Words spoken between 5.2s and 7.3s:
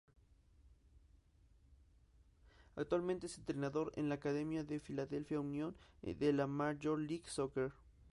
Union de la Major League